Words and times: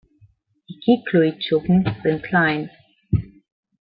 Die 0.67 0.81
Cycloidschuppen 0.83 1.85
sind 2.03 2.23
klein. 2.23 2.71